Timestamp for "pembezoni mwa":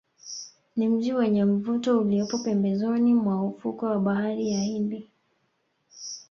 2.37-3.45